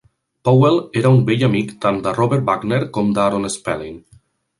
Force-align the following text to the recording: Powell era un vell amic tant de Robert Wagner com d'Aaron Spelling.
Powell 0.47 0.77
era 1.01 1.09
un 1.17 1.19
vell 1.27 1.43
amic 1.47 1.73
tant 1.85 1.99
de 2.07 2.13
Robert 2.15 2.47
Wagner 2.47 2.79
com 2.99 3.13
d'Aaron 3.19 3.47
Spelling. 3.57 4.01